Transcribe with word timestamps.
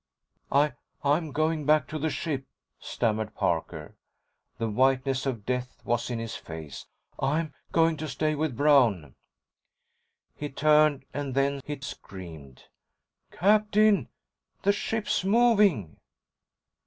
"I—I'm 0.51 1.31
going 1.31 1.67
back 1.67 1.85
to 1.89 1.99
the 1.99 2.09
ship," 2.09 2.47
stammered 2.79 3.35
Parker. 3.35 3.93
The 4.57 4.67
whiteness 4.67 5.27
of 5.27 5.45
death 5.45 5.79
was 5.85 6.09
in 6.09 6.17
his 6.17 6.35
face. 6.35 6.87
"I'm 7.19 7.53
going 7.71 7.97
to 7.97 8.07
stay 8.07 8.33
with 8.33 8.57
Brown." 8.57 9.13
He 10.33 10.49
turned, 10.49 11.05
and 11.13 11.35
then 11.35 11.61
he 11.65 11.77
screamed. 11.81 12.63
"Captain, 13.31 14.07
the 14.63 14.71
ship's 14.73 15.23
moving!" 15.23 15.97